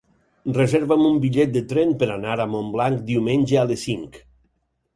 Reserva'm 0.53 1.03
un 1.09 1.19
bitllet 1.25 1.51
de 1.59 1.63
tren 1.75 1.93
per 2.01 2.09
anar 2.15 2.33
a 2.39 2.49
Montblanc 2.55 3.07
diumenge 3.13 3.61
a 3.61 3.69
les 3.75 3.87
cinc. 3.91 4.21